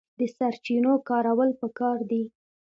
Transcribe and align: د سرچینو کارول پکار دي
د 0.19 0.21
سرچینو 0.37 0.93
کارول 1.09 1.49
پکار 1.61 1.97
دي 2.09 2.23